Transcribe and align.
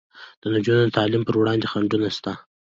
د 0.41 0.43
نجونو 0.53 0.81
د 0.87 0.93
تعلیم 0.97 1.23
پر 1.25 1.35
وړاندې 1.37 1.69
خنډونه 1.71 2.09
شته. 2.17 2.31